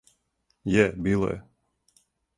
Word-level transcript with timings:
Је, 0.75 0.87
било 1.09 1.31
је. 1.33 1.39